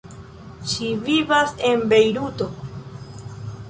Ŝi 0.71 0.87
vivas 1.09 1.55
en 1.71 1.87
Bejruto. 1.93 2.53